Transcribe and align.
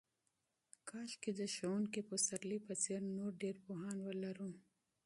کاشکې 0.89 1.31
د 1.37 1.41
استاد 1.49 1.95
پسرلي 2.09 2.59
په 2.67 2.73
څېر 2.83 3.01
نور 3.17 3.31
ډېر 3.41 3.55
پوهان 3.65 3.97
ولرو. 4.01 4.51